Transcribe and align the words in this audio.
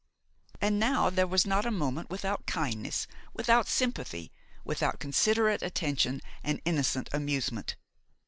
And 0.59 0.79
now 0.79 1.11
there 1.11 1.27
was 1.27 1.45
not 1.45 1.63
a 1.63 1.69
moment 1.69 2.09
without 2.09 2.47
kindness, 2.47 3.05
without 3.35 3.67
sympathy, 3.67 4.31
without 4.65 4.99
considerate 4.99 5.61
attention 5.61 6.21
and 6.43 6.59
innocent 6.65 7.07
amusement. 7.13 7.75